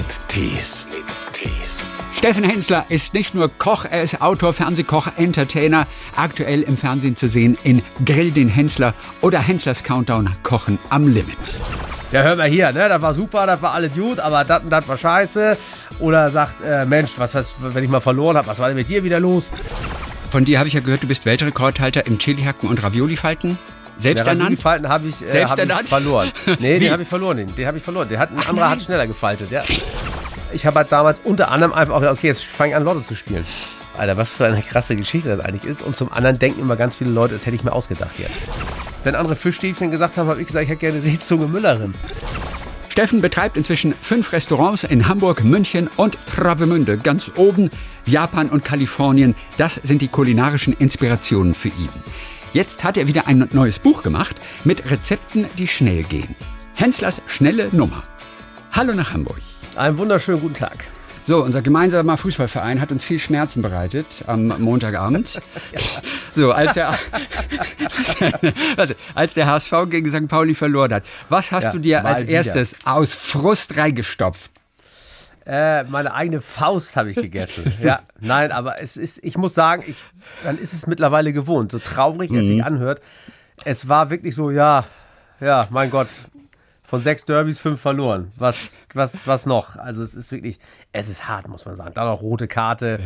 [0.00, 0.86] mit Tees.
[2.14, 5.86] Steffen Hensler ist nicht nur Koch, er ist Autor, Fernsehkoch, Entertainer.
[6.16, 11.36] Aktuell im Fernsehen zu sehen in Grill den Hensler oder Henslers Countdown Kochen am Limit.
[12.12, 12.88] Ja, hör mal hier, ne?
[12.88, 15.58] Das war super, das war alles gut, aber das und das war scheiße.
[15.98, 18.88] Oder sagt, äh, Mensch, was heißt, wenn ich mal verloren habe, was war denn mit
[18.88, 19.52] dir wieder los?
[20.30, 23.58] Von dir habe ich ja gehört, du bist Weltrekordhalter im Chili-Hacken und Ravioli-Falten.
[23.58, 24.60] Selbst Der ernannt?
[24.60, 26.30] Falten habe ich, äh, Selbst hab ich verloren.
[26.58, 27.36] Nee, den habe ich verloren.
[27.36, 28.08] Den, den habe ich verloren.
[28.08, 29.62] Der hat, ein anderer hat schneller gefaltet, ja.
[30.52, 33.00] Ich habe halt damals unter anderem einfach auch gedacht, okay, jetzt fange ich an, Lotto
[33.00, 33.44] zu spielen.
[33.96, 35.82] Alter, was für eine krasse Geschichte das eigentlich ist.
[35.82, 38.46] Und zum anderen denken immer ganz viele Leute, das hätte ich mir ausgedacht jetzt.
[39.04, 41.94] Wenn andere Fischstäbchen gesagt haben, habe ich gesagt, ich hätte gerne Seezunge Müllerin.
[42.88, 46.98] Steffen betreibt inzwischen fünf Restaurants in Hamburg, München und Travemünde.
[46.98, 47.70] Ganz oben
[48.04, 49.34] Japan und Kalifornien.
[49.56, 51.88] Das sind die kulinarischen Inspirationen für ihn.
[52.52, 56.34] Jetzt hat er wieder ein neues Buch gemacht mit Rezepten, die schnell gehen.
[56.76, 58.02] Henslers schnelle Nummer.
[58.72, 59.38] Hallo nach Hamburg.
[59.76, 60.88] Einen wunderschönen guten Tag.
[61.26, 65.40] So, unser gemeinsamer Fußballverein hat uns viel Schmerzen bereitet am Montagabend.
[66.32, 66.96] So, als der,
[69.16, 70.28] als der HSV gegen St.
[70.28, 71.02] Pauli verloren hat.
[71.28, 72.30] Was hast Ja, du dir als wieder.
[72.34, 74.52] erstes aus Frust reingestopft?
[75.46, 77.72] Äh, meine eigene Faust habe ich gegessen.
[77.82, 79.96] ja, nein, aber es ist, ich muss sagen, ich,
[80.42, 81.72] dann ist es mittlerweile gewohnt.
[81.72, 83.00] So traurig es sich anhört.
[83.64, 84.84] Es war wirklich so, ja,
[85.40, 86.08] ja, mein Gott,
[86.82, 88.32] von sechs Derbys fünf verloren.
[88.36, 89.76] Was, was, was noch?
[89.76, 90.58] Also es ist wirklich,
[90.92, 91.94] es ist hart, muss man sagen.
[91.94, 92.98] Dann noch rote Karte.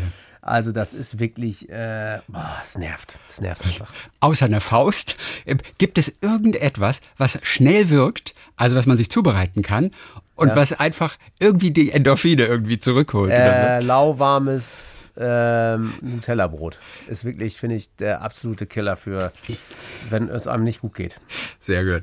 [0.47, 3.19] Also das ist wirklich, äh, boah, es nervt.
[3.31, 3.91] Es nervt einfach.
[4.21, 9.63] Außer einer Faust, äh, gibt es irgendetwas, was schnell wirkt, also was man sich zubereiten
[9.63, 9.91] kann
[10.35, 13.33] und was einfach irgendwie die Endorphine irgendwie zurückholt?
[13.33, 16.79] Äh, lauwarmes ähm, Nutella-Brot
[17.09, 19.33] ist wirklich, finde ich, der absolute Killer für,
[20.11, 21.21] wenn es einem nicht gut geht.
[21.61, 22.03] Sehr gut.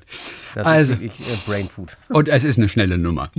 [0.56, 1.95] Das Also, ist wirklich äh, Brain Food.
[2.09, 3.30] und es ist eine schnelle Nummer.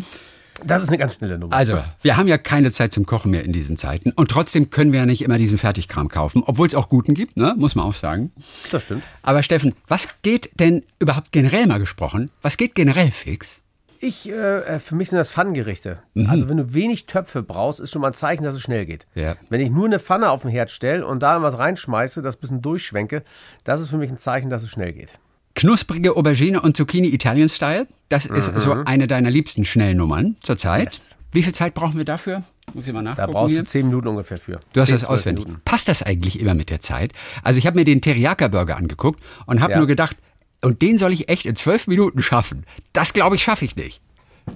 [0.64, 1.54] Das ist eine ganz schnelle Nummer.
[1.54, 4.12] Also, wir haben ja keine Zeit zum Kochen mehr in diesen Zeiten.
[4.12, 7.36] Und trotzdem können wir ja nicht immer diesen Fertigkram kaufen, obwohl es auch guten gibt,
[7.36, 7.54] ne?
[7.56, 8.32] muss man auch sagen.
[8.70, 9.02] das stimmt.
[9.22, 12.30] Aber Steffen, was geht denn überhaupt generell mal gesprochen?
[12.42, 13.62] Was geht generell fix?
[14.04, 15.98] Ich, äh, für mich sind das Pfannengerichte.
[16.26, 19.06] Also wenn du wenig Töpfe brauchst, ist schon mal ein Zeichen, dass es schnell geht.
[19.14, 19.36] Ja.
[19.48, 22.60] Wenn ich nur eine Pfanne auf den Herd stelle und da was reinschmeiße, das bisschen
[22.62, 23.22] durchschwenke,
[23.62, 25.12] das ist für mich ein Zeichen, dass es schnell geht.
[25.54, 27.86] Knusprige Aubergine und Zucchini Italian Style.
[28.08, 30.80] Das ist so eine deiner liebsten Schnellnummern zurzeit.
[30.92, 30.92] Mhm.
[30.92, 31.14] Yes.
[31.32, 32.42] Wie viel Zeit brauchen wir dafür?
[32.74, 33.32] Muss ich mal Da nachgucken.
[33.32, 33.62] brauchst hier.
[33.62, 34.60] du zehn Minuten ungefähr für.
[34.72, 35.44] Du hast 10, das 12 auswendig.
[35.46, 35.62] Minuten.
[35.64, 37.12] Passt das eigentlich immer mit der Zeit?
[37.42, 39.78] Also ich habe mir den Teriyaki-Burger angeguckt und habe Ja.
[39.78, 40.16] nur gedacht,
[40.62, 42.64] und den soll ich echt in zwölf Minuten schaffen.
[42.92, 44.00] Das glaube ich, schaffe ich nicht.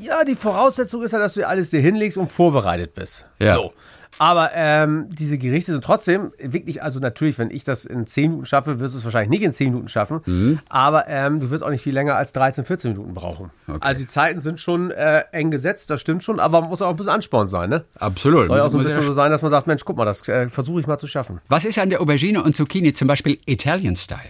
[0.00, 3.24] Ja, die Voraussetzung ist ja, dass du alles dir hinlegst und vorbereitet bist.
[3.40, 3.54] Ja.
[3.54, 3.72] So.
[4.18, 8.46] Aber ähm, diese Gerichte sind trotzdem wirklich, also natürlich, wenn ich das in 10 Minuten
[8.46, 10.20] schaffe, wirst du es wahrscheinlich nicht in 10 Minuten schaffen.
[10.24, 10.60] Mhm.
[10.68, 13.50] Aber ähm, du wirst auch nicht viel länger als 13, 14 Minuten brauchen.
[13.80, 16.96] Also die Zeiten sind schon äh, eng gesetzt, das stimmt schon, aber muss auch ein
[16.96, 17.84] bisschen Ansporn sein, ne?
[17.98, 18.46] Absolut.
[18.46, 20.26] Soll ja auch so ein bisschen so sein, dass man sagt, Mensch, guck mal, das
[20.28, 21.40] äh, versuche ich mal zu schaffen.
[21.48, 24.20] Was ist an der Aubergine und Zucchini zum Beispiel Italian Style?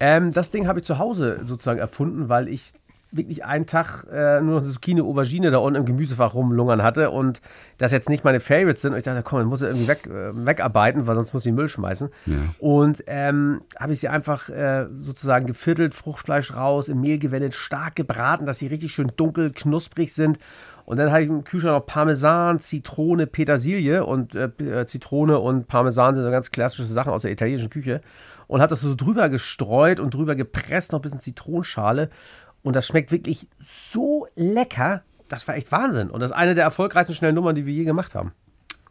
[0.00, 2.72] Ähm, das Ding habe ich zu Hause sozusagen erfunden, weil ich
[3.10, 7.10] wirklich einen Tag äh, nur noch eine Zucchini, Aubergine da unten im Gemüsefach rumlungern hatte
[7.10, 7.40] und
[7.78, 8.92] das jetzt nicht meine Favorites sind.
[8.92, 11.52] Und ich dachte, komm, dann muss ich irgendwie weg, äh, wegarbeiten, weil sonst muss ich
[11.52, 12.10] Müll schmeißen.
[12.58, 17.96] Und ähm, habe ich sie einfach äh, sozusagen geviertelt, Fruchtfleisch raus, im Mehl gewendet, stark
[17.96, 20.38] gebraten, dass sie richtig schön dunkel, knusprig sind.
[20.84, 25.68] Und dann habe ich im Kühlschrank noch Parmesan, Zitrone, Petersilie und äh, äh, Zitrone und
[25.68, 28.00] Parmesan sind so ganz klassische Sachen aus der italienischen Küche.
[28.46, 32.08] Und habe das so drüber gestreut und drüber gepresst, noch ein bisschen Zitronenschale.
[32.62, 35.02] Und das schmeckt wirklich so lecker.
[35.28, 36.10] Das war echt Wahnsinn.
[36.10, 38.32] Und das ist eine der erfolgreichsten schnellen Nummern, die wir je gemacht haben.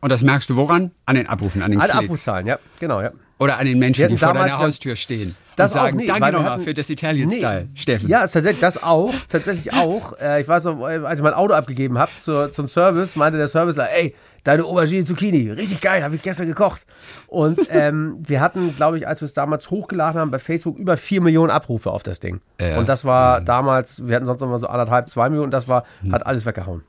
[0.01, 0.91] Und das merkst du woran?
[1.05, 2.05] An den Abrufen, an den Alle Klicks.
[2.05, 3.11] Abrufzahlen, ja, genau, ja.
[3.39, 6.31] Oder an den Menschen, die vor deiner Haustür stehen Das und sagen, auch, nee, danke
[6.31, 7.67] nochmal für das Italian Nee.
[7.75, 8.09] Steffen.
[8.09, 10.13] Ja, tatsächlich das auch, tatsächlich auch.
[10.19, 13.47] Äh, ich weiß noch, äh, als ich mein Auto abgegeben habe zum Service, meinte der
[13.47, 16.85] Serviceler, ey, deine Aubergine Zucchini, richtig geil, habe ich gestern gekocht.
[17.27, 20.97] Und ähm, wir hatten, glaube ich, als wir es damals hochgeladen haben bei Facebook, über
[20.97, 22.41] 4 Millionen Abrufe auf das Ding.
[22.59, 22.79] Ja.
[22.79, 26.13] Und das war damals, wir hatten sonst immer so anderthalb, zwei Millionen, das war, Hm.
[26.13, 26.81] hat alles weggehauen.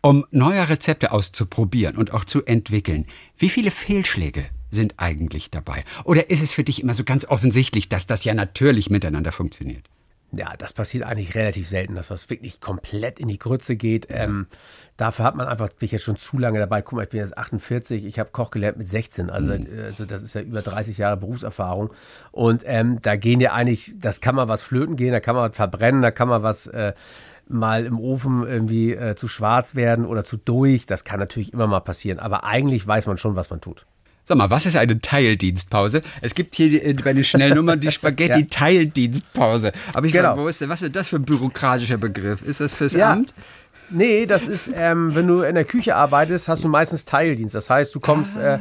[0.00, 3.06] Um neue Rezepte auszuprobieren und auch zu entwickeln,
[3.36, 5.84] wie viele Fehlschläge sind eigentlich dabei?
[6.04, 9.88] Oder ist es für dich immer so ganz offensichtlich, dass das ja natürlich miteinander funktioniert?
[10.30, 14.08] Ja, das passiert eigentlich relativ selten, dass was wirklich komplett in die Grütze geht.
[14.10, 14.46] Ähm,
[14.98, 16.82] dafür hat man einfach, bin ich jetzt schon zu lange dabei.
[16.82, 19.30] Guck mal, ich bin jetzt 48, ich habe Koch gelernt mit 16.
[19.30, 21.94] Also, äh, also das ist ja über 30 Jahre Berufserfahrung.
[22.30, 25.48] Und ähm, da gehen ja eigentlich, das kann man was flöten gehen, da kann man
[25.48, 26.92] was verbrennen, da kann man was äh,
[27.48, 30.86] mal im Ofen irgendwie äh, zu schwarz werden oder zu durch.
[30.86, 32.18] Das kann natürlich immer mal passieren.
[32.18, 33.86] Aber eigentlich weiß man schon, was man tut.
[34.24, 36.02] Sag mal, was ist eine Teildienstpause?
[36.20, 37.90] Es gibt hier äh, bei den Schnellnummern die
[38.72, 39.72] Spaghetti-Teildienstpause.
[39.94, 40.30] Aber ich Genau.
[40.30, 42.42] frage, wo ist denn, was ist das für ein bürokratischer Begriff?
[42.42, 43.12] Ist das fürs Ja.
[43.12, 43.32] Amt?
[43.90, 47.54] Nee, das ist, ähm, wenn du in der Küche arbeitest, hast du meistens Teildienst.
[47.54, 48.58] Das heißt, du kommst, äh,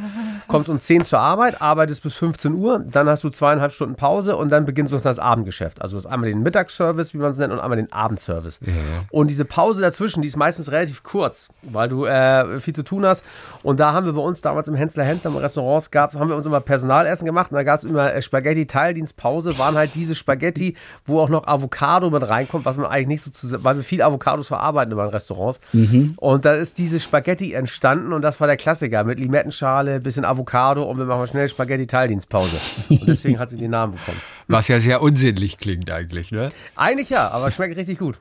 [0.48, 4.38] kommst um 10 zur Arbeit, arbeitest bis 15 Uhr, dann hast du zweieinhalb Stunden Pause
[4.38, 5.82] und dann beginnt so das Abendgeschäft.
[5.82, 8.60] Also du hast einmal den Mittagsservice, wie man es nennt, und einmal den Abendservice.
[8.66, 8.74] Ja.
[9.12, 13.06] Und diese Pause dazwischen, die ist meistens relativ kurz, weil du äh, viel zu tun
[13.06, 13.24] hast.
[13.64, 16.36] Und da haben wir bei uns damals im Hensler Hensler im Restaurants gehabt, haben wir
[16.36, 20.76] uns immer Personalessen gemacht und da gab es immer äh, Spaghetti-Teildienstpause, waren halt diese Spaghetti,
[21.06, 24.02] wo auch noch Avocado mit reinkommt, was man eigentlich nicht so zu, weil wir viel
[24.02, 25.60] Avocados verarbeiten in meinen Restaurants.
[25.74, 26.14] Mhm.
[26.18, 30.84] Und da ist diese Spaghetti entstanden und das war der Klassiker mit Limettenschale, bisschen Avocado
[30.84, 32.58] und wir machen schnell Spaghetti-Teildienstpause.
[32.90, 34.22] Und deswegen hat sie den Namen bekommen.
[34.48, 36.52] Was ja sehr unsinnlich klingt eigentlich, ne?
[36.76, 38.18] Eigentlich ja, aber schmeckt richtig gut.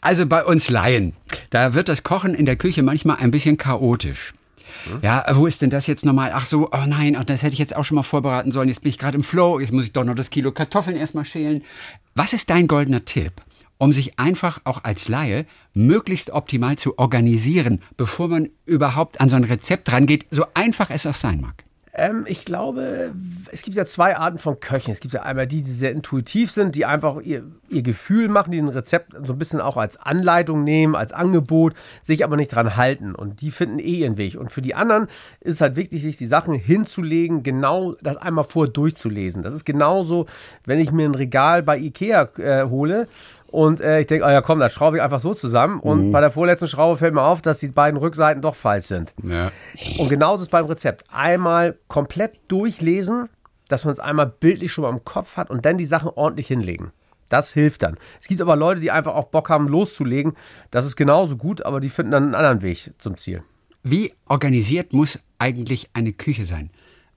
[0.00, 1.12] Also bei uns Laien,
[1.50, 4.34] da wird das Kochen in der Küche manchmal ein bisschen chaotisch.
[4.84, 4.98] Hm?
[5.02, 6.32] Ja, wo ist denn das jetzt nochmal?
[6.34, 8.68] Ach so, oh nein, das hätte ich jetzt auch schon mal vorbereiten sollen.
[8.68, 11.24] Jetzt bin ich gerade im Flow, jetzt muss ich doch noch das Kilo Kartoffeln erstmal
[11.24, 11.62] schälen.
[12.14, 13.32] Was ist dein goldener Tipp,
[13.80, 19.36] um sich einfach auch als Laie möglichst optimal zu organisieren, bevor man überhaupt an so
[19.36, 21.64] ein Rezept rangeht, so einfach es auch sein mag?
[21.92, 23.12] Ähm, ich glaube,
[23.50, 24.92] es gibt ja zwei Arten von Köchen.
[24.92, 28.52] Es gibt ja einmal die, die sehr intuitiv sind, die einfach ihr, ihr Gefühl machen,
[28.52, 32.54] die ein Rezept so ein bisschen auch als Anleitung nehmen, als Angebot, sich aber nicht
[32.54, 33.14] dran halten.
[33.14, 34.36] Und die finden eh ihren Weg.
[34.36, 35.08] Und für die anderen
[35.40, 39.42] ist es halt wichtig, sich die Sachen hinzulegen, genau das einmal vor durchzulesen.
[39.42, 40.26] Das ist genauso,
[40.64, 43.08] wenn ich mir ein Regal bei Ikea äh, hole
[43.50, 45.80] und äh, ich denke, oh ja, komm, das schraube ich einfach so zusammen.
[45.80, 46.12] Und mhm.
[46.12, 49.12] bei der vorletzten Schraube fällt mir auf, dass die beiden Rückseiten doch falsch sind.
[49.24, 49.50] Ja.
[49.98, 51.04] Und genauso ist es beim Rezept.
[51.10, 53.28] Einmal komplett durchlesen,
[53.68, 56.46] dass man es einmal bildlich schon mal im Kopf hat und dann die Sachen ordentlich
[56.46, 56.92] hinlegen.
[57.28, 57.96] Das hilft dann.
[58.20, 60.34] Es gibt aber Leute, die einfach auch Bock haben, loszulegen.
[60.70, 63.42] Das ist genauso gut, aber die finden dann einen anderen Weg zum Ziel.
[63.82, 66.70] Wie organisiert muss eigentlich eine Küche sein?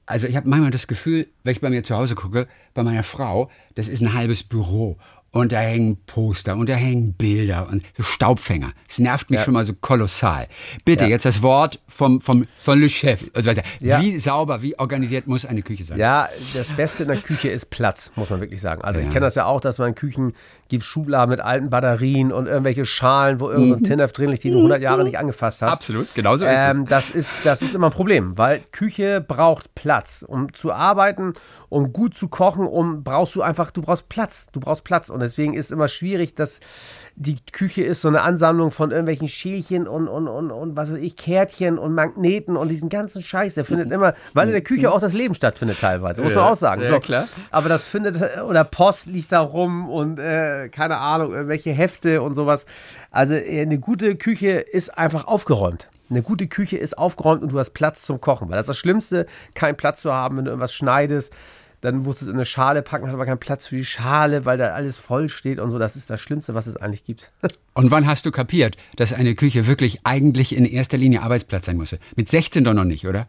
[0.06, 3.03] Also ich habe manchmal das Gefühl, wenn ich bei mir zu Hause gucke, bei meiner
[3.03, 4.97] Frau, das ist ein halbes Büro
[5.33, 8.71] und da hängen Poster und da hängen Bilder und so Staubfänger.
[8.88, 9.44] Es nervt mich ja.
[9.44, 10.47] schon mal so kolossal.
[10.85, 11.09] Bitte, ja.
[11.09, 13.31] jetzt das Wort vom, vom, von Le Chef.
[13.33, 14.00] Also, ja.
[14.00, 15.97] Wie sauber, wie organisiert muss eine Küche sein?
[15.97, 18.83] Ja, das Beste in der Küche ist Platz, muss man wirklich sagen.
[18.83, 20.33] Also ich kenne das ja auch, dass man in Küchen
[20.74, 23.84] gibt Schubladen mit alten Batterien und irgendwelche Schalen, wo irgendein so mhm.
[23.84, 25.72] Tinnerf drin liegt, die du 100 Jahre nicht angefasst hast.
[25.72, 26.90] Absolut, genauso ist ähm, es.
[26.90, 30.25] Das ist, das ist immer ein Problem, weil Küche braucht Platz.
[30.28, 31.34] Um zu arbeiten,
[31.70, 34.48] um gut zu kochen, um brauchst du einfach, du brauchst Platz.
[34.52, 35.10] Du brauchst Platz.
[35.10, 36.60] Und deswegen ist es immer schwierig, dass
[37.15, 40.98] die Küche ist so eine Ansammlung von irgendwelchen Schälchen und, und, und, und was weiß
[40.98, 43.54] ich, Kärtchen und Magneten und diesen ganzen Scheiß.
[43.54, 46.56] Der findet immer, weil in der Küche auch das Leben stattfindet teilweise, muss man auch
[46.56, 46.81] sagen.
[46.81, 47.27] Ja, so, klar.
[47.51, 52.33] Aber das findet, oder Post liegt da rum und äh, keine Ahnung, irgendwelche Hefte und
[52.33, 52.65] sowas.
[53.12, 55.88] Also äh, eine gute Küche ist einfach aufgeräumt.
[56.09, 58.50] Eine gute Küche ist aufgeräumt und du hast Platz zum Kochen.
[58.50, 61.31] Weil das ist das Schlimmste, keinen Platz zu haben, wenn du irgendwas schneidest
[61.83, 64.69] dann musst du eine Schale packen, hast aber keinen Platz für die Schale, weil da
[64.69, 65.80] alles voll steht und so.
[65.80, 67.30] Das ist das Schlimmste, was es eigentlich gibt.
[67.74, 71.75] und wann hast du kapiert, dass eine Küche wirklich eigentlich in erster Linie Arbeitsplatz sein
[71.75, 71.94] muss?
[72.15, 73.27] Mit 16 doch noch nicht, oder?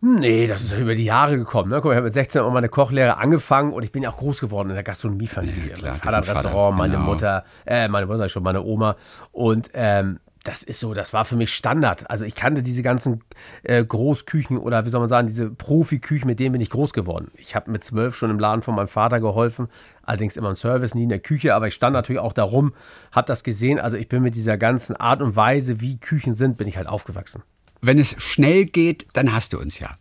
[0.00, 1.68] Nee, das ist über die Jahre gekommen.
[1.70, 1.76] Ne?
[1.76, 4.16] Guck mal, ich habe mit 16 auch meine Kochlehre angefangen und ich bin ja auch
[4.16, 5.74] groß geworden in der Gastronomiefamilie.
[5.76, 7.04] Ja, mein Vater hat Restaurant, meine genau.
[7.04, 8.96] Mutter, äh, meine Mutter schon, meine Oma.
[9.30, 12.10] Und ähm, das ist so, das war für mich Standard.
[12.10, 13.22] Also ich kannte diese ganzen
[13.62, 17.30] äh, Großküchen oder wie soll man sagen, diese Profiküchen, mit denen bin ich groß geworden.
[17.36, 19.68] Ich habe mit zwölf schon im Laden von meinem Vater geholfen,
[20.02, 22.74] allerdings immer im Service, nie in der Küche, aber ich stand natürlich auch darum,
[23.12, 23.78] habe das gesehen.
[23.78, 26.88] Also ich bin mit dieser ganzen Art und Weise, wie Küchen sind, bin ich halt
[26.88, 27.42] aufgewachsen.
[27.84, 29.94] Wenn es schnell geht, dann hast du uns ja.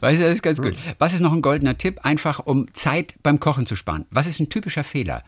[0.00, 0.74] Weißt du, das ist ganz gut.
[0.98, 4.06] Was ist noch ein goldener Tipp, einfach um Zeit beim Kochen zu sparen?
[4.10, 5.22] Was ist ein typischer Fehler,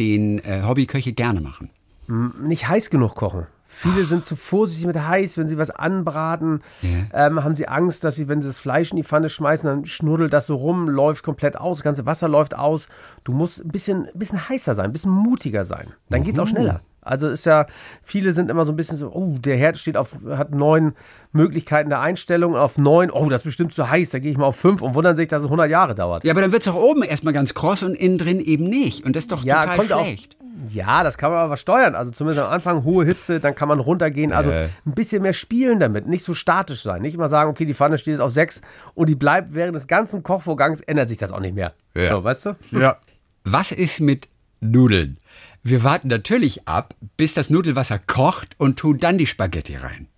[0.00, 1.70] den äh, Hobbyköche gerne machen?
[2.06, 3.46] Hm, nicht heiß genug kochen.
[3.74, 7.26] Viele sind zu vorsichtig mit heiß, wenn sie was anbraten, yeah.
[7.26, 9.86] ähm, haben sie Angst, dass sie, wenn sie das Fleisch in die Pfanne schmeißen, dann
[9.86, 12.86] schnuddelt das so rum, läuft komplett aus, das ganze Wasser läuft aus.
[13.24, 15.94] Du musst ein bisschen, ein bisschen heißer sein, ein bisschen mutiger sein.
[16.10, 16.24] Dann mhm.
[16.24, 16.82] geht es auch schneller.
[17.02, 17.66] Also ist ja,
[18.02, 20.94] viele sind immer so ein bisschen so, oh, der Herd steht auf, hat neun
[21.32, 24.46] Möglichkeiten der Einstellung, auf neun, oh, das ist bestimmt zu heiß, da gehe ich mal
[24.46, 26.22] auf fünf und wundern sich, dass es 100 Jahre dauert.
[26.22, 29.04] Ja, aber dann wird es auch oben erstmal ganz kross und innen drin eben nicht.
[29.04, 30.36] Und das ist doch ja, total schlecht.
[30.38, 31.94] Auf, ja, das kann man aber steuern.
[31.94, 34.32] Also zumindest am Anfang hohe Hitze, dann kann man runtergehen.
[34.32, 34.68] Also äh.
[34.86, 37.02] ein bisschen mehr spielen damit, nicht so statisch sein.
[37.02, 38.60] Nicht immer sagen, okay, die Pfanne steht jetzt auf sechs
[38.94, 41.72] und die bleibt während des ganzen Kochvorgangs, ändert sich das auch nicht mehr.
[41.94, 42.10] Ja.
[42.10, 42.56] So, weißt du?
[42.70, 42.96] Ja.
[43.44, 44.28] Was ist mit
[44.60, 45.18] Nudeln?
[45.62, 50.08] Wir warten natürlich ab, bis das Nudelwasser kocht und tun dann die Spaghetti rein.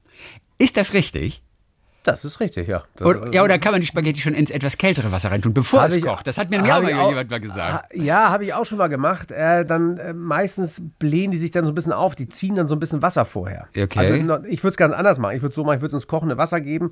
[0.59, 1.43] Ist das richtig?
[2.05, 2.85] Das ist richtig, ja.
[2.97, 5.87] Das, oder, ja, oder kann man die Spaghetti schon ins etwas kältere Wasser reintun, bevor
[5.87, 6.27] es kocht?
[6.27, 7.97] Das hat mir auch mal jemand mal gesagt.
[7.97, 9.31] Ja, habe ich auch schon mal gemacht.
[9.33, 12.15] Äh, dann äh, meistens blähen die sich dann so ein bisschen auf.
[12.15, 13.69] Die ziehen dann so ein bisschen Wasser vorher.
[13.75, 13.99] Okay.
[13.99, 15.35] Also ich würde es ganz anders machen.
[15.35, 16.91] Ich würde es so machen, ich würde ins kochende Wasser geben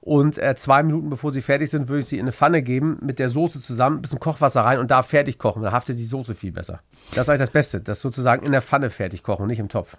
[0.00, 2.96] und äh, zwei Minuten bevor sie fertig sind, würde ich sie in eine Pfanne geben
[3.02, 5.62] mit der Soße zusammen, ein bisschen Kochwasser rein und da fertig kochen.
[5.62, 6.80] Dann haftet die Soße viel besser.
[7.10, 9.98] Das ist eigentlich das Beste, das sozusagen in der Pfanne fertig kochen, nicht im Topf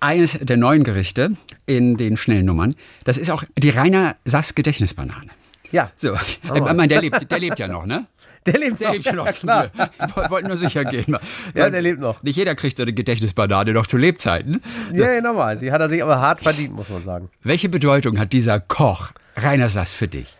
[0.00, 1.32] eines der neuen Gerichte
[1.66, 2.74] in den Schnellnummern.
[3.04, 5.30] Das ist auch die Rainer Sass Gedächtnisbanane.
[5.70, 5.92] Ja.
[5.96, 6.16] So, oh.
[6.54, 8.06] ich meine, der lebt, der lebt ja noch, ne?
[8.46, 8.94] Der lebt der noch.
[8.94, 9.70] Lebt schon noch ja, klar.
[10.24, 11.14] Ich wollte nur sicher gehen.
[11.54, 12.22] Ja, der lebt noch.
[12.22, 14.62] Nicht jeder kriegt so eine Gedächtnisbanane noch zu Lebzeiten.
[14.94, 15.04] So.
[15.04, 15.58] Ja, normal.
[15.58, 17.28] Die hat er sich aber hart verdient, muss man sagen.
[17.42, 20.38] Welche Bedeutung hat dieser Koch Rainer Sass für dich?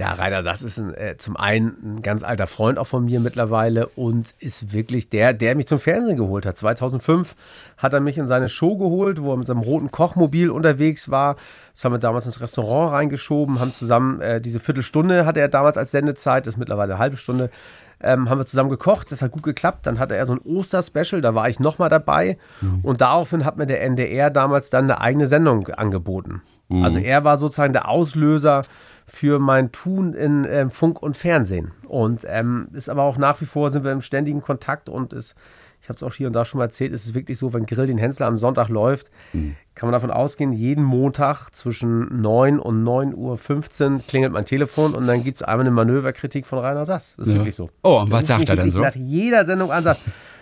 [0.00, 3.20] Ja, Rainer Sass ist ein, äh, zum einen ein ganz alter Freund auch von mir
[3.20, 6.56] mittlerweile und ist wirklich der, der mich zum Fernsehen geholt hat.
[6.56, 7.36] 2005
[7.76, 11.36] hat er mich in seine Show geholt, wo er mit seinem roten Kochmobil unterwegs war.
[11.74, 15.76] Das haben wir damals ins Restaurant reingeschoben, haben zusammen äh, diese Viertelstunde hatte er damals
[15.76, 17.50] als Sendezeit, das ist mittlerweile eine halbe Stunde.
[18.02, 19.86] Ähm, haben wir zusammen gekocht, das hat gut geklappt.
[19.86, 22.38] Dann hatte er so ein Oster-Special, da war ich nochmal dabei.
[22.62, 22.80] Mhm.
[22.82, 26.40] Und daraufhin hat mir der NDR damals dann eine eigene Sendung angeboten.
[26.70, 26.84] Mhm.
[26.84, 28.62] Also er war sozusagen der Auslöser
[29.06, 31.72] für mein Tun in ähm, Funk und Fernsehen.
[31.86, 35.34] Und ähm, ist aber auch nach wie vor sind wir im ständigen Kontakt und ist,
[35.82, 37.66] ich habe es auch hier und da schon mal erzählt, ist es wirklich so, wenn
[37.66, 39.56] Grill den Hensler am Sonntag läuft, mhm.
[39.74, 43.14] kann man davon ausgehen, jeden Montag zwischen 9 und 9.15
[43.94, 47.16] Uhr klingelt mein Telefon und dann gibt es einmal eine Manöverkritik von Rainer Sass.
[47.16, 47.40] Das ist ja.
[47.40, 47.70] wirklich so.
[47.82, 48.80] Oh, und was sagt er dann so?
[48.80, 50.00] Nach jeder Sendung an sagt,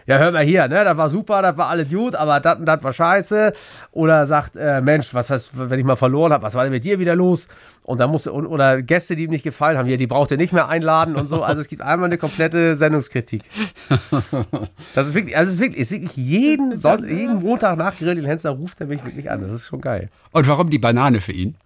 [0.08, 2.64] ja, hör mal hier, ne, das war super, das war alles gut, aber das und
[2.64, 3.52] das war scheiße.
[3.92, 6.82] Oder sagt, äh, Mensch, was heißt, wenn ich mal verloren habe, was war denn mit
[6.82, 7.46] dir wieder los?
[7.82, 10.54] Und dann musste, oder Gäste, die ihm nicht gefallen haben, hier, die braucht ihr nicht
[10.54, 11.42] mehr einladen und so.
[11.42, 13.42] Also es gibt einmal eine komplette Sendungskritik.
[14.94, 18.26] Das ist wirklich, also es ist wirklich, ist wirklich jeden, Son jeden Montag nach Grill
[18.26, 19.42] Hensler ruft er mich wirklich an.
[19.42, 20.08] Das ist schon geil.
[20.32, 21.56] Und warum die Banane für ihn?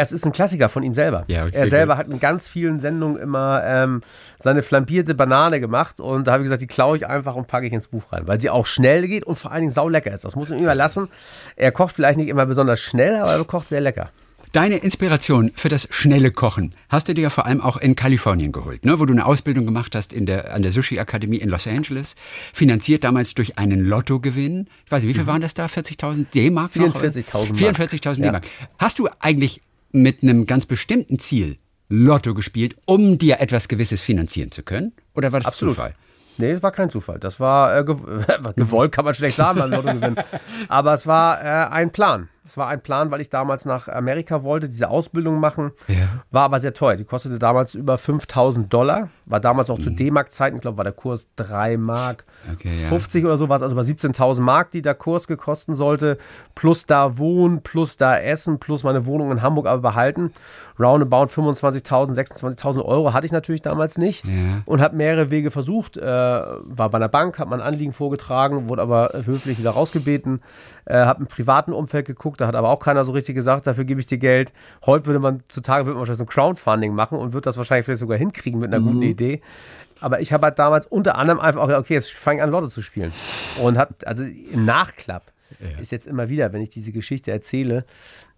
[0.00, 1.24] Es ist ein Klassiker von ihm selber.
[1.28, 4.02] Ja, okay, er selber hat in ganz vielen Sendungen immer ähm,
[4.36, 7.66] seine flambierte Banane gemacht und da habe ich gesagt, die klaue ich einfach und packe
[7.66, 10.24] ich ins Buch rein, weil sie auch schnell geht und vor allen Dingen saulecker ist.
[10.24, 11.08] Das muss man ihm überlassen.
[11.56, 14.10] Er kocht vielleicht nicht immer besonders schnell, aber er kocht sehr lecker.
[14.56, 18.52] Deine Inspiration für das schnelle Kochen hast du dir ja vor allem auch in Kalifornien
[18.52, 18.98] geholt, ne?
[18.98, 22.14] wo du eine Ausbildung gemacht hast in der, an der Sushi-Akademie in Los Angeles,
[22.54, 24.68] finanziert damals durch einen Lottogewinn.
[24.86, 25.28] Ich weiß nicht, wie viel mhm.
[25.28, 25.66] waren das da?
[25.66, 26.72] 40.000 D-Mark?
[26.72, 28.46] 44.000 44.000 D-Mark.
[28.78, 29.60] Hast du eigentlich
[29.92, 34.92] mit einem ganz bestimmten Ziel Lotto gespielt, um dir etwas Gewisses finanzieren zu können?
[35.14, 35.74] Oder war das Absolut.
[35.74, 35.94] Zufall?
[36.38, 37.18] Nee, das war kein Zufall.
[37.18, 37.84] Das war äh,
[38.56, 40.16] gewollt, kann man schlecht sagen beim Lotto gewinnen.
[40.68, 42.28] Aber es war äh, ein Plan.
[42.46, 45.72] Es war ein Plan, weil ich damals nach Amerika wollte, diese Ausbildung machen.
[45.88, 45.96] Ja.
[46.30, 46.96] War aber sehr teuer.
[46.96, 49.08] Die kostete damals über 5000 Dollar.
[49.24, 49.82] War damals auch mhm.
[49.82, 50.56] zu D-Mark-Zeiten.
[50.56, 52.88] Ich glaube, war der Kurs 3 Mark okay, ja.
[52.88, 53.48] 50 oder so.
[53.48, 56.18] War also bei 17.000 Mark, die der Kurs gekosten sollte.
[56.54, 60.32] Plus da wohnen, plus da essen, plus meine Wohnung in Hamburg aber behalten.
[60.78, 64.24] Roundabout 25.000, 26.000 Euro hatte ich natürlich damals nicht.
[64.24, 64.62] Ja.
[64.66, 65.96] Und habe mehrere Wege versucht.
[65.96, 70.40] Äh, war bei einer Bank, habe mein Anliegen vorgetragen, wurde aber höflich wieder rausgebeten.
[70.88, 73.84] Äh, habe im privaten Umfeld geguckt, da hat aber auch keiner so richtig gesagt, dafür
[73.84, 74.52] gebe ich dir Geld.
[74.84, 77.86] Heute würde man, zutage würde man wahrscheinlich so ein Crowdfunding machen und wird das wahrscheinlich
[77.86, 78.92] vielleicht sogar hinkriegen mit einer mhm.
[78.92, 79.42] guten Idee.
[79.98, 82.50] Aber ich habe halt damals unter anderem einfach auch gedacht, okay, jetzt fange ich an,
[82.50, 83.12] Lotto zu spielen.
[83.60, 85.80] Und habe, also im Nachklapp, ja.
[85.80, 87.84] ist jetzt immer wieder, wenn ich diese Geschichte erzähle,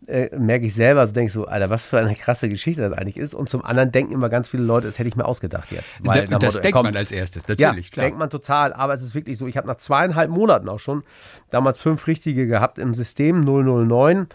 [0.06, 2.92] äh, merke ich selber, so denke ich so, Alter, was für eine krasse Geschichte das
[2.92, 3.34] eigentlich ist.
[3.34, 6.04] Und zum anderen denken immer ganz viele Leute, das hätte ich mir ausgedacht jetzt.
[6.06, 8.06] Weil, da, das Motto, denkt komm, man als erstes, natürlich, ja, klar.
[8.06, 11.02] denkt man total, aber es ist wirklich so, ich habe nach zweieinhalb Monaten auch schon
[11.50, 14.28] damals fünf richtige gehabt im System 009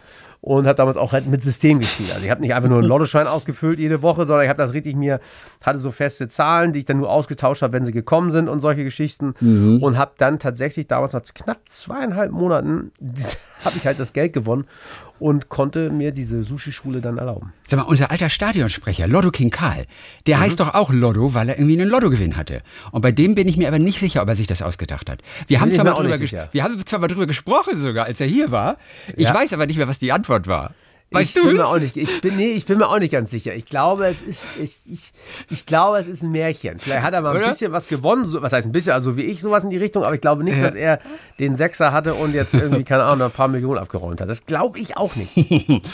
[0.43, 2.11] und habe damals auch halt mit System gespielt.
[2.11, 4.73] Also ich habe nicht einfach nur einen Lottoschein ausgefüllt jede Woche, sondern ich habe das
[4.73, 5.21] richtig mir,
[5.61, 8.59] hatte so feste Zahlen, die ich dann nur ausgetauscht habe, wenn sie gekommen sind und
[8.59, 9.35] solche Geschichten.
[9.39, 9.81] Mhm.
[9.81, 12.91] Und habe dann tatsächlich damals nach knapp zweieinhalb Monaten
[13.63, 14.65] habe ich halt das Geld gewonnen
[15.19, 17.53] und konnte mir diese Sushi-Schule dann erlauben.
[17.63, 19.85] Sag mal, unser alter Stadionsprecher, Lotto King Karl,
[20.27, 20.41] der mhm.
[20.41, 22.61] heißt doch auch Lotto, weil er irgendwie einen Lottogewinn hatte.
[22.91, 25.21] Und bei dem bin ich mir aber nicht sicher, ob er sich das ausgedacht hat.
[25.47, 28.51] Wir, haben zwar, mal drüber wir haben zwar mal drüber gesprochen sogar, als er hier
[28.51, 28.77] war.
[29.15, 29.33] Ich ja.
[29.33, 30.73] weiß aber nicht mehr, was die Antwort war.
[31.13, 33.11] Weißt ich du bin mir auch nicht, ich bin, nee, ich bin mir auch nicht
[33.11, 33.55] ganz sicher.
[33.55, 35.11] Ich glaube, es ist, ich, ich,
[35.49, 36.79] ich glaube, es ist ein Märchen.
[36.79, 37.49] Vielleicht hat er mal ein Oder?
[37.49, 40.03] bisschen was gewonnen, so, was heißt ein bisschen, also wie ich, sowas in die Richtung,
[40.03, 40.99] aber ich glaube nicht, dass er
[41.39, 44.29] den Sechser hatte und jetzt irgendwie, keine Ahnung, ein paar Millionen abgeräumt hat.
[44.29, 45.31] Das glaube ich auch nicht.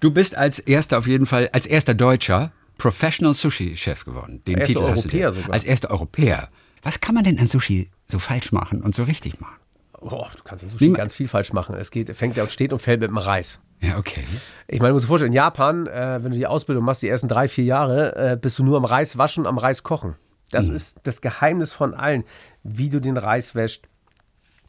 [0.00, 4.42] du bist als erster auf jeden Fall, als erster Deutscher Professional Sushi-Chef geworden.
[4.46, 5.52] Den Titel Europäer sogar.
[5.52, 6.48] Als erster Europäer.
[6.82, 9.56] Was kann man denn an Sushi so falsch machen und so richtig machen?
[10.00, 11.74] Oh, du kannst an Sushi ganz viel falsch machen.
[11.74, 13.60] Es geht, fängt ja und steht und fällt mit dem Reis.
[13.80, 14.24] Ja, okay.
[14.66, 17.08] Ich meine, du musst dir vorstellen, in Japan, äh, wenn du die Ausbildung machst, die
[17.08, 20.16] ersten drei, vier Jahre, äh, bist du nur am Reis waschen, am Reis kochen.
[20.50, 20.76] Das mhm.
[20.76, 22.24] ist das Geheimnis von allen,
[22.62, 23.86] wie du den Reis wäscht,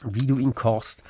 [0.04, 1.04] wie du ihn kochst,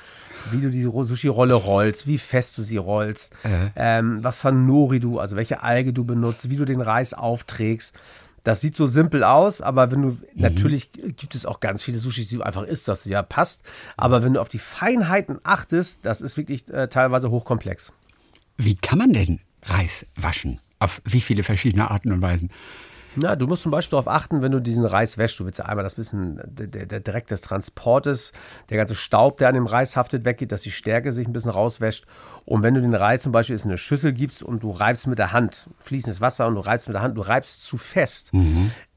[0.50, 3.70] wie du die Sushi-Rolle rollst, wie fest du sie rollst, Äh.
[3.76, 7.94] ähm, was für Nori du, also welche Alge du benutzt, wie du den Reis aufträgst.
[8.42, 12.28] Das sieht so simpel aus, aber wenn du, natürlich gibt es auch ganz viele Sushis,
[12.28, 13.62] die du einfach isst, das ja passt.
[13.96, 17.92] Aber wenn du auf die Feinheiten achtest, das ist wirklich äh, teilweise hochkomplex.
[18.56, 20.60] Wie kann man denn Reis waschen?
[20.78, 22.50] Auf wie viele verschiedene Arten und Weisen?
[23.16, 25.66] Na, du musst zum Beispiel darauf achten, wenn du diesen Reis wäschst, du willst ja
[25.66, 28.32] einmal das bisschen der, der, Dreck des Transportes,
[28.68, 31.50] der ganze Staub, der an dem Reis haftet, weggeht, dass die Stärke sich ein bisschen
[31.50, 32.06] rauswäscht.
[32.44, 35.18] Und wenn du den Reis zum Beispiel in eine Schüssel gibst und du reibst mit
[35.18, 38.32] der Hand, fließendes Wasser und du reibst mit der Hand, du reibst zu fest,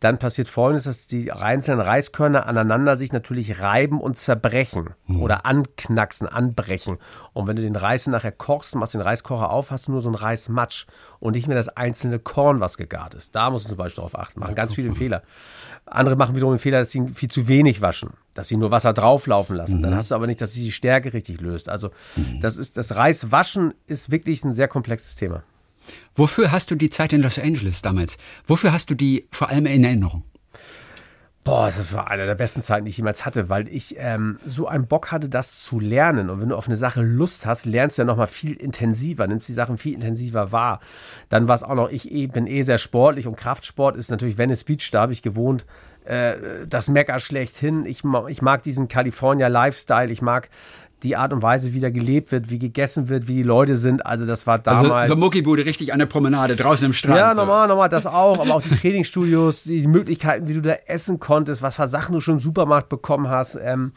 [0.04, 6.28] dann passiert folgendes, dass die einzelnen Reiskörner aneinander sich natürlich reiben und zerbrechen oder anknacksen,
[6.28, 6.98] anbrechen.
[7.32, 10.10] Und wenn du den Reis nachher kochst, machst den Reiskocher auf, hast du nur so
[10.10, 10.88] einen Reismatsch
[11.20, 13.34] und nicht mehr das einzelne Korn, was gegart ist.
[13.34, 14.42] Da musst du zum Beispiel darauf achten.
[14.42, 15.24] Machen ganz viele Fehler.
[15.86, 18.94] Andere machen wiederum den Fehler, dass sie viel zu wenig waschen, dass sie nur Wasser
[18.94, 19.82] drauflaufen lassen.
[19.82, 21.70] Dann hast du aber nicht, dass sie die Stärke richtig löst.
[21.70, 21.92] Also
[22.42, 25.44] das ist das Reiswaschen ist wirklich ein sehr komplexes Thema.
[26.16, 28.18] Wofür hast du die Zeit in Los Angeles damals?
[28.46, 30.24] Wofür hast du die vor allem in Erinnerung?
[31.44, 34.66] Boah, das war eine der besten Zeiten, die ich jemals hatte, weil ich ähm, so
[34.68, 36.30] einen Bock hatte, das zu lernen.
[36.30, 39.50] Und wenn du auf eine Sache Lust hast, lernst du ja nochmal viel intensiver, nimmst
[39.50, 40.80] die Sachen viel intensiver wahr.
[41.28, 44.38] Dann war es auch noch, ich eh, bin eh sehr sportlich und Kraftsport ist natürlich
[44.38, 45.66] Venice Beach, da habe ich gewohnt.
[46.06, 47.86] Äh, das Mecker schlechthin.
[47.86, 50.50] Ich, ich mag diesen California Lifestyle, ich mag
[51.04, 54.06] die Art und Weise, wie da gelebt wird, wie gegessen wird, wie die Leute sind.
[54.06, 54.92] Also das war damals...
[54.92, 57.18] Also so Muckibude richtig an der Promenade draußen im Strand.
[57.18, 57.42] Ja, so.
[57.42, 58.40] normal, normal, das auch.
[58.40, 62.22] Aber auch die Trainingsstudios, die Möglichkeiten, wie du da essen konntest, was für Sachen du
[62.22, 63.58] schon im Supermarkt bekommen hast.
[63.62, 63.94] Ähm,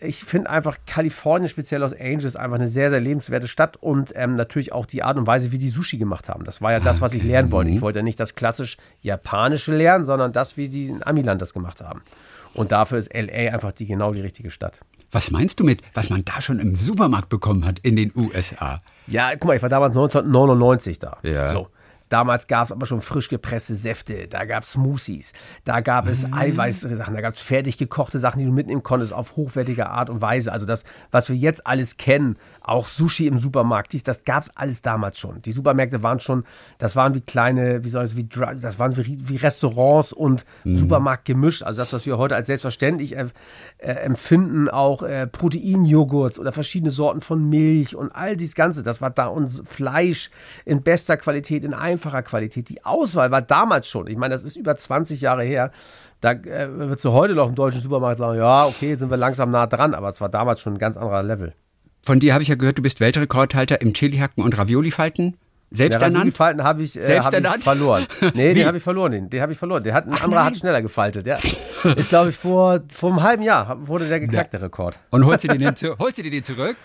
[0.00, 4.34] ich finde einfach Kalifornien, speziell Los Angeles, einfach eine sehr, sehr lebenswerte Stadt und ähm,
[4.36, 6.44] natürlich auch die Art und Weise, wie die Sushi gemacht haben.
[6.44, 7.70] Das war ja das, was ich lernen wollte.
[7.70, 11.52] Ich wollte ja nicht das klassisch Japanische lernen, sondern das, wie die in Amiland das
[11.52, 12.02] gemacht haben.
[12.54, 14.80] Und dafür ist LA einfach die genau die richtige Stadt.
[15.12, 18.82] Was meinst du mit, was man da schon im Supermarkt bekommen hat in den USA?
[19.06, 21.18] Ja, guck mal, ich war damals 1999 da.
[21.22, 21.50] Ja.
[21.50, 21.68] So.
[22.12, 25.32] Damals gab es aber schon frisch gepresste Säfte, da gab es Smoothies,
[25.64, 26.34] da gab es Mhm.
[26.34, 30.20] Eiweißsachen, da gab es fertig gekochte Sachen, die du mitnehmen konntest auf hochwertige Art und
[30.20, 30.52] Weise.
[30.52, 34.56] Also das, was wir jetzt alles kennen, auch Sushi im Supermarkt, dies, das gab es
[34.56, 35.40] alles damals schon.
[35.42, 36.44] Die Supermärkte waren schon,
[36.76, 40.76] das waren wie kleine, wie soll ich wie, das waren wie, wie Restaurants und Mhm.
[40.76, 41.62] Supermarkt gemischt.
[41.62, 43.26] Also das, was wir heute als selbstverständlich äh,
[43.78, 49.00] äh, empfinden, auch äh, Proteinjoghurts oder verschiedene Sorten von Milch und all dies Ganze, das
[49.00, 50.30] war da uns Fleisch
[50.64, 52.68] in bester Qualität, in einfacher Qualität.
[52.68, 55.70] Die Auswahl war damals schon, ich meine, das ist über 20 Jahre her.
[56.20, 59.16] Da äh, würdest du heute noch im deutschen Supermarkt sagen, ja, okay, jetzt sind wir
[59.16, 61.54] langsam nah dran, aber es war damals schon ein ganz anderer Level.
[62.02, 65.36] Von dir habe ich ja gehört, du bist Weltrekordhalter im Chilihacken und Ravioli-Falten.
[65.70, 66.34] Selbst Der ernannt?
[66.34, 68.06] Falten habe ich, äh, hab ich verloren.
[68.34, 69.12] Nee, den habe ich verloren.
[69.12, 69.82] Den, den habe ich verloren.
[69.82, 71.26] Der hat, ein anderer hat schneller gefaltet.
[71.26, 71.38] Ja.
[71.96, 74.98] Ist, glaube ich, vor, vor einem halben Jahr wurde der geknackt, der Rekord.
[75.10, 76.76] Und holst du dir den, holst du dir den zurück?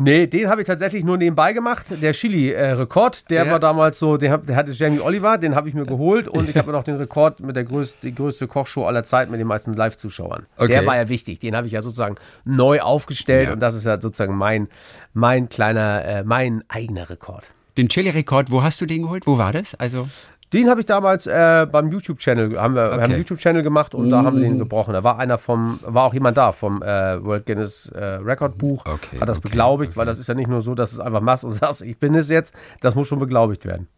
[0.00, 1.86] Nee, den habe ich tatsächlich nur nebenbei gemacht.
[2.00, 3.50] Der Chili-Rekord, der Ja.
[3.52, 6.48] war damals so, den, hab, der hatte Jamie Oliver, den habe ich mir geholt und
[6.48, 9.48] ich habe noch den Rekord mit der größten, die größte Kochshow aller Zeit mit den
[9.48, 10.46] meisten Live-Zuschauern.
[10.56, 10.68] Okay.
[10.68, 13.52] Der war ja wichtig, den habe ich ja sozusagen neu aufgestellt Ja.
[13.54, 14.68] und das ist ja sozusagen mein,
[15.14, 17.44] mein kleiner, äh, mein eigener Rekord.
[17.76, 19.26] Den Chili-Rekord, wo hast du den geholt?
[19.26, 19.74] Wo war das?
[19.74, 20.08] Also,
[20.52, 23.04] Den habe ich damals äh, beim YouTube-Channel, haben wir, wir haben Okay.
[23.04, 24.94] einen YouTube-Channel gemacht und da haben wir den gebrochen.
[24.94, 29.20] Da war einer vom, war auch jemand da vom äh, World Guinness äh, Rekordbuch, Okay,
[29.20, 29.98] hat das okay, beglaubigt, okay.
[29.98, 31.98] weil das ist ja nicht nur so, dass du es einfach machst und sagst, ich
[31.98, 33.88] bin es jetzt, das muss schon beglaubigt werden.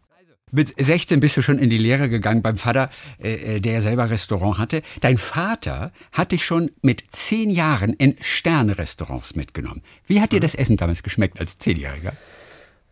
[0.51, 2.89] mit 16 bist du schon in die Lehre gegangen beim Vater,
[3.23, 4.81] äh, äh, der ja selber Restaurant hatte.
[4.99, 9.81] Dein Vater hat dich schon mit zehn Jahren in Sterne-Restaurants mitgenommen.
[10.05, 12.11] Wie hat dir das Essen damals geschmeckt als Zehnjähriger?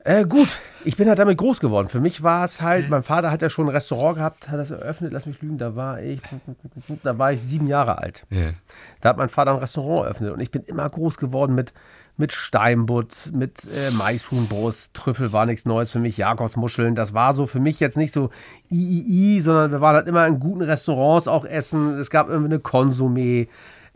[0.05, 0.47] Äh, gut,
[0.85, 1.89] ich bin halt damit groß geworden.
[1.89, 4.71] Für mich war es halt, mein Vater hat ja schon ein Restaurant gehabt, hat das
[4.71, 6.21] eröffnet, lass mich lügen, da war ich,
[7.03, 8.25] da war ich sieben Jahre alt.
[8.29, 8.51] Ja.
[9.01, 11.73] Da hat mein Vater ein Restaurant eröffnet und ich bin immer groß geworden mit,
[12.15, 16.95] mit Steinbutt, mit äh, Maishuhnbrust, Trüffel war nichts Neues für mich, Jakobsmuscheln.
[16.95, 18.29] Das war so für mich jetzt nicht so
[18.71, 21.99] III, sondern wir waren halt immer in guten Restaurants auch essen.
[21.99, 23.47] Es gab irgendwie eine Konsumé.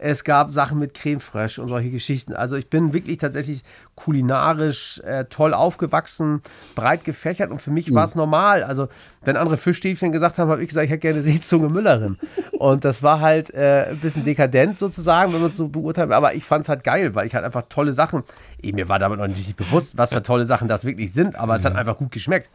[0.05, 2.33] Es gab Sachen mit Creme fraiche und solche Geschichten.
[2.33, 3.61] Also ich bin wirklich tatsächlich
[3.95, 6.41] kulinarisch äh, toll aufgewachsen,
[6.75, 8.65] breit gefächert und für mich war es normal.
[8.65, 8.89] Also
[9.23, 12.17] wenn andere Fischstäbchen gesagt haben, habe ich gesagt, ich hätte gerne Seezunge Müllerin.
[12.51, 16.11] Und das war halt äh, ein bisschen dekadent sozusagen, wenn man es so beurteilt.
[16.11, 18.23] Aber ich fand es halt geil, weil ich halt einfach tolle Sachen,
[18.61, 21.55] eh, mir war damit noch nicht bewusst, was für tolle Sachen das wirklich sind, aber
[21.55, 22.49] es hat einfach gut geschmeckt.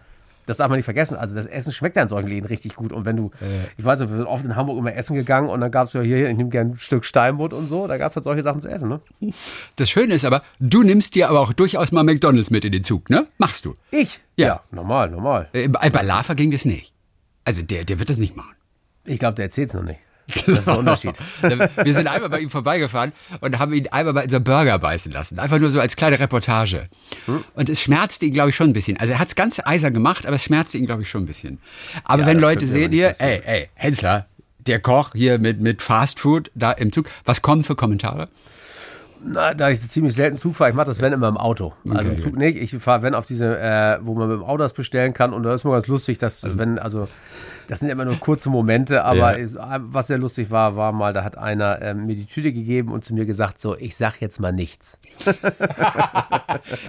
[0.49, 1.17] Das darf man nicht vergessen.
[1.19, 2.91] Also das Essen schmeckt ja in solchen Läden richtig gut.
[2.93, 3.31] Und wenn du,
[3.77, 5.93] ich weiß nicht, wir sind oft in Hamburg immer essen gegangen und dann gab es
[5.93, 8.43] ja hier, ich nehme gerne ein Stück Steinbutt und so, da gab es halt solche
[8.43, 9.01] Sachen zu essen, ne?
[9.77, 12.83] Das Schöne ist aber, du nimmst dir aber auch durchaus mal McDonalds mit in den
[12.83, 13.27] Zug, ne?
[13.37, 13.75] Machst du.
[13.91, 14.21] Ich?
[14.37, 14.63] Ja.
[14.71, 15.49] normal, normal.
[15.53, 16.95] Äh, Bei bei Lava ging das nicht.
[17.45, 18.55] Also der, der wird das nicht machen.
[19.07, 20.01] Ich glaube, der erzählt es noch nicht.
[20.35, 21.15] Das ist der Unterschied.
[21.43, 25.39] Wir sind einmal bei ihm vorbeigefahren und haben ihn einmal bei unserem Burger beißen lassen.
[25.39, 26.89] Einfach nur so als kleine Reportage.
[27.55, 28.99] Und es schmerzte ihn, glaube ich, schon ein bisschen.
[28.99, 31.27] Also er hat es ganz eisern gemacht, aber es schmerzte ihn, glaube ich, schon ein
[31.27, 31.59] bisschen.
[32.05, 34.27] Aber Ja, wenn Leute sehen hier, ey, ey, Hensler,
[34.59, 38.29] der Koch hier mit, mit Fast Food da im Zug, was kommen für Kommentare?
[39.25, 41.73] Na, da ich ziemlich selten Zug fahre, ich mache das wenn immer im Auto.
[41.91, 42.57] Also im Zug nicht.
[42.57, 45.33] Ich fahre wenn auf diese, äh, wo man mit dem Auto das bestellen kann.
[45.33, 47.09] Und da ist mir ganz lustig, dass wenn, also
[47.67, 49.45] das sind immer nur kurze Momente, aber Ja.
[49.45, 52.93] es- was sehr lustig war, war mal, da hat einer ähm, mir die Tüte gegeben
[52.93, 54.99] und zu mir gesagt, so, ich sag jetzt mal nichts.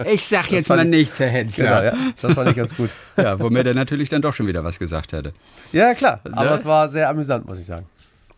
[0.06, 1.84] Ich sag jetzt mal ich- nichts, Herr Genau, Hensler.
[1.86, 2.89] ja, das fand ich ganz gut.
[3.18, 5.34] Ja, wo mir dann natürlich dann doch schon wieder was gesagt hätte.
[5.74, 6.22] Ja, klar.
[6.32, 6.56] Aber Ne?
[6.56, 7.86] es war sehr amüsant, muss ich sagen.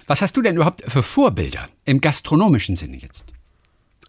[0.08, 3.26] Was hast du denn überhaupt für Vorbilder im gastronomischen Sinne jetzt?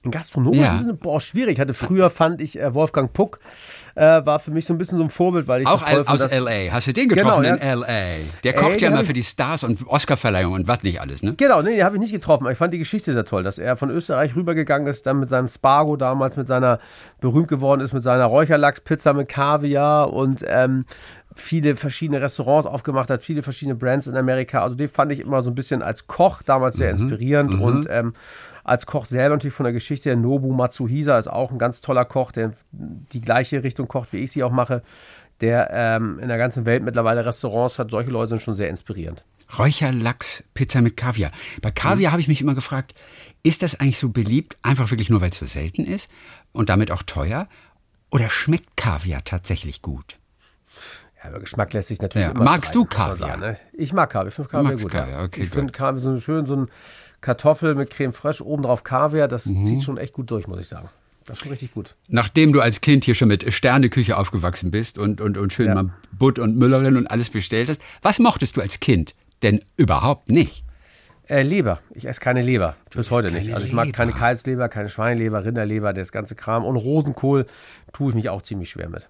[0.05, 0.79] Im gastronomischen Ja.
[0.79, 1.61] Sinne, boah, schwierig.
[1.61, 3.38] Hatte früher fand ich äh, Wolfgang Puck
[3.95, 6.19] äh, war für mich so ein bisschen so ein Vorbild, weil ich Auch das aus
[6.19, 6.73] dass- L.A.
[6.73, 7.71] Hast du den getroffen Genau, in ja.
[7.73, 8.17] L.A.?
[8.43, 11.35] Der kocht ja ich- für die Stars und Oscarverleihung und was nicht alles, ne?
[11.37, 12.45] Genau, nee, den habe ich nicht getroffen.
[12.45, 15.29] aber Ich fand die Geschichte sehr toll, dass er von Österreich rübergegangen ist, dann mit
[15.29, 16.79] seinem Spargo damals mit seiner
[17.21, 20.85] berühmt geworden ist, mit seiner Räucherlachspizza mit Kaviar und ähm,
[21.35, 24.62] viele verschiedene Restaurants aufgemacht hat, viele verschiedene Brands in Amerika.
[24.62, 28.14] Also den fand ich immer so ein bisschen als Koch damals sehr inspirierend und ähm,
[28.64, 30.11] als Koch selber natürlich von der Geschichte.
[30.11, 34.18] her, Nobu Matsuhisa ist auch ein ganz toller Koch, der die gleiche Richtung kocht, wie
[34.18, 34.83] ich sie auch mache.
[35.40, 37.90] Der ähm, in der ganzen Welt mittlerweile Restaurants hat.
[37.90, 39.25] Solche Leute sind schon sehr inspirierend.
[39.59, 41.33] Räucherlachs, Pizza mit Kaviar.
[41.61, 42.12] Bei Kaviar Mhm.
[42.12, 42.95] habe ich mich immer gefragt,
[43.42, 46.11] ist das eigentlich so beliebt, einfach wirklich nur, weil es so selten ist
[46.53, 47.49] und damit auch teuer?
[48.11, 50.18] Oder schmeckt Kaviar tatsächlich gut?
[51.22, 53.37] Ja, über Geschmack lässt sich natürlich Ja, immer magst streiten, du Kaviar?
[53.37, 53.56] ne?
[53.72, 54.28] Ich mag Kaviar.
[54.28, 54.90] Ich finde Kaviar gut.
[54.90, 56.68] Kaviar, okay, ich finde Kaviar so schön, so ein
[57.20, 59.64] Kartoffel mit Creme fraiche, obendrauf Kaviar, das Mhm.
[59.66, 60.88] zieht schon echt gut durch, muss ich sagen.
[61.26, 61.94] Das ist schon richtig gut.
[62.08, 65.74] Nachdem du als Kind hier schon mit Sterneküche aufgewachsen bist und, und, und schön Ja.
[65.74, 70.30] mal Butt und Müllerin und alles bestellt hast, was mochtest du als Kind denn überhaupt
[70.30, 70.64] nicht?
[71.28, 71.78] Äh, Leber.
[71.94, 72.74] Ich esse keine Leber.
[72.92, 73.54] Bis heute nicht.
[73.54, 73.96] Also ich mag Leber.
[73.96, 76.64] keine Kalbsleber, keine Schweinleber, Rinderleber, das ganze Kram.
[76.64, 77.46] Und Rosenkohl
[77.92, 79.08] tue ich mich auch ziemlich schwer mit.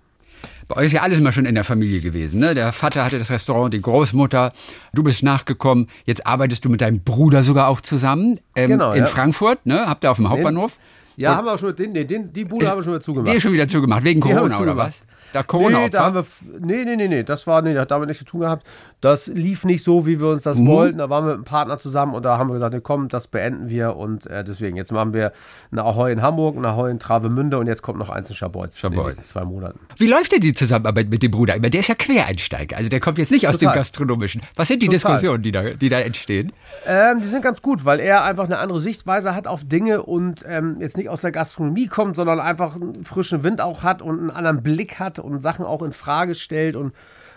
[0.74, 2.40] Bei euch ist ja alles mal schon in der Familie gewesen.
[2.40, 2.54] Ne?
[2.54, 4.52] Der Vater hatte das Restaurant, die Großmutter.
[4.94, 5.88] Du bist nachgekommen.
[6.06, 9.06] Jetzt arbeitest du mit deinem Bruder sogar auch zusammen ähm, Genau, in ja.
[9.06, 9.66] Frankfurt.
[9.66, 9.84] Ne?
[9.86, 10.78] Habt ihr auf dem Hauptbahnhof?
[11.16, 13.34] Ja, haben wir auch schon, den, den, den, die Bude haben wir schon wieder zugemacht.
[13.34, 15.02] Die schon wieder zugemacht, wegen Die Corona oder was?
[15.32, 16.24] Da Corona nee, da haben wir,
[16.60, 18.66] nee, nee, nee, nee, das war, nee, das hat damit nichts zu tun gehabt.
[19.00, 20.66] Das lief nicht so, wie wir uns das Mhm.
[20.66, 20.98] wollten.
[20.98, 23.26] Da waren wir mit einem Partner zusammen und da haben wir gesagt, nee, komm, das
[23.26, 25.32] beenden wir und äh, deswegen, jetzt machen wir
[25.70, 28.82] eine Ahoi in Hamburg, eine Ahoi in Travemünde und jetzt kommt noch eins in Schabolz
[28.84, 29.80] in den nächsten zwei Monaten.
[29.96, 31.54] Wie läuft denn die Zusammenarbeit mit dem Bruder?
[31.56, 32.76] Ich meine, Der ist ja Quereinsteiger.
[32.76, 33.76] Also der kommt jetzt nicht aus dem Total.
[33.80, 34.42] Gastronomischen.
[34.56, 35.12] Was sind die Total.
[35.12, 36.52] Diskussionen, die da, die da entstehen?
[36.86, 40.44] Ähm, die sind ganz gut, weil er einfach eine andere Sichtweise hat auf Dinge und
[40.46, 44.18] ähm, jetzt nicht aus der Gastronomie kommt, sondern einfach einen frischen Wind auch hat und
[44.18, 46.92] einen anderen Blick hat und Sachen auch in Frage stellt und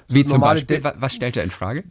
[0.07, 1.83] so Wie zum Beispiel, De- wa- was stellt er in Frage?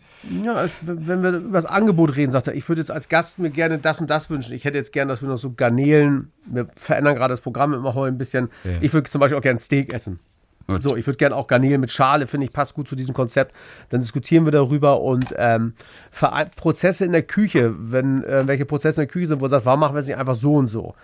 [0.44, 3.50] Ja, wenn wir über das Angebot reden, sagt er, ich würde jetzt als Gast mir
[3.50, 4.54] gerne das und das wünschen.
[4.54, 7.94] Ich hätte jetzt gerne, dass wir noch so Garnelen, wir verändern gerade das Programm immer
[7.94, 8.50] heute ein bisschen.
[8.62, 8.70] Ja.
[8.80, 10.20] Ich würde zum Beispiel auch gerne Steak essen.
[10.66, 10.82] Gut.
[10.82, 13.54] So, ich würde gerne auch Garnelen mit Schale, finde ich, passt gut zu diesem Konzept.
[13.90, 15.74] Dann diskutieren wir darüber und ähm,
[16.56, 19.66] Prozesse in der Küche, wenn äh, welche Prozesse in der Küche sind, wo er sagt,
[19.66, 20.94] warum machen wir es nicht einfach so und so?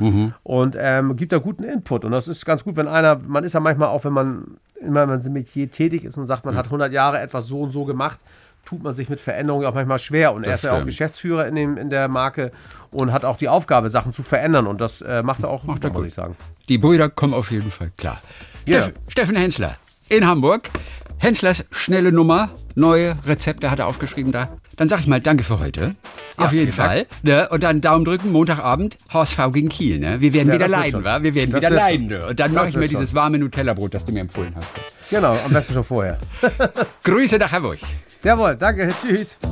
[0.43, 2.05] Und ähm, gibt da guten Input.
[2.05, 5.07] Und das ist ganz gut, wenn einer, man ist ja manchmal auch, wenn man immer
[5.07, 7.85] man im Metier tätig ist und sagt, man hat 100 Jahre etwas so und so
[7.85, 8.19] gemacht,
[8.65, 10.35] tut man sich mit Veränderungen auch manchmal schwer.
[10.35, 10.89] Und er ist ja auch stimmt.
[10.89, 12.53] Geschäftsführer in, dem, in der Marke
[12.91, 14.67] und hat auch die Aufgabe, Sachen zu verändern.
[14.67, 16.07] Und das äh, macht er auch macht er muss gut.
[16.07, 16.37] ich sagen.
[16.69, 18.21] Die Brüder kommen auf jeden Fall klar.
[18.67, 18.83] Ja.
[18.83, 19.77] Steff, Steffen Hensler
[20.09, 20.71] in Hamburg.
[21.19, 24.57] Henslers schnelle Nummer, neue Rezepte hat er aufgeschrieben da.
[24.79, 25.95] Dann sag ich mal Danke für heute.
[26.39, 27.07] auf jeden Fall.
[27.23, 27.47] Ne?
[27.51, 29.99] Und dann Daumen drücken, Montagabend, HSV gegen Kiel.
[29.99, 30.23] Ne?
[30.23, 31.23] Wir werden Ja, wieder leiden, wa?
[31.23, 32.07] Wir werden Das wieder leiden.
[32.07, 32.27] Ne?
[32.29, 32.89] Und dann mache ich mir schon.
[33.01, 34.69] dieses warme Nutella-Brot, das du mir empfohlen hast.
[35.11, 36.19] Genau, am besten schon vorher.
[37.05, 37.81] Grüße nach Hamburg.
[38.25, 39.37] Jawohl, danke, tschüss.
[39.43, 39.51] SWR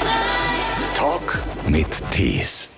[0.00, 2.77] 3 Talk mit Tees.